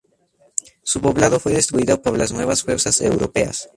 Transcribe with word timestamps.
Su 0.81 0.99
poblado 0.99 1.39
fue 1.39 1.51
destruido 1.51 2.01
por 2.01 2.17
las 2.17 2.31
nuevas 2.31 2.63
fuerzas 2.63 3.01
europeas. 3.01 3.69